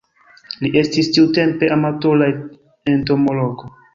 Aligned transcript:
Li 0.63 0.71
estis 0.79 1.09
tiutempe 1.17 1.69
amatora 1.77 2.31
entomologo. 2.95 3.71